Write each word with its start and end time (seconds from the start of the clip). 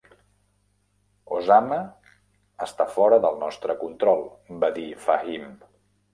"Osama 1.39 1.77
està 2.67 2.89
fora 2.97 3.21
del 3.27 3.37
nostre 3.45 3.77
control", 3.83 4.27
va 4.65 4.73
dir 4.81 4.89
Fahim. 5.07 5.47